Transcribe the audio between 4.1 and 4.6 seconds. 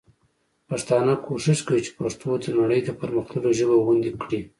کړي.